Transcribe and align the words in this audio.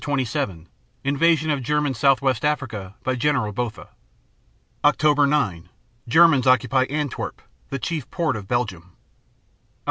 27 0.03 0.67
Invasion 1.03 1.51
of 1.51 1.61
German 1.61 1.93
Southwest 1.93 2.43
Africa 2.43 2.95
by 3.03 3.13
Gen. 3.15 3.35
Botha. 3.51 3.89
Oct. 4.83 5.29
9 5.29 5.69
Germans 6.07 6.47
occupy 6.47 6.85
Antwerp, 6.85 7.39
the 7.69 7.77
chief 7.77 8.09
port 8.09 8.35
of 8.35 8.47
Belgium. 8.47 8.93
Oct. 8.93 9.77